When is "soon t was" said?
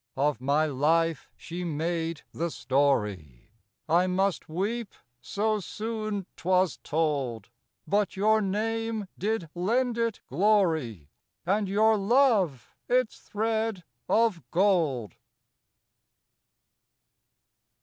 5.59-6.79